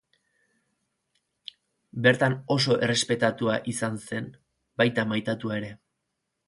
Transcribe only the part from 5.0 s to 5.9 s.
maitatua ere.